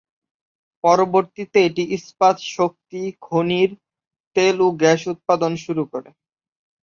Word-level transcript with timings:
পরবর্তীতে 0.83 1.57
এটি 1.67 1.83
ইস্পাত, 1.97 2.37
শক্তি, 2.55 3.01
খনির, 3.21 3.71
তেল 4.35 4.55
ও 4.61 4.77
গ্যাস 4.81 5.01
উৎপাদন 5.13 5.51
শুরু 5.65 5.83
করে। 5.91 6.09